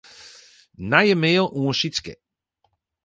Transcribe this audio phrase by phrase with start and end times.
[0.89, 2.13] Nije mail oan Sytske.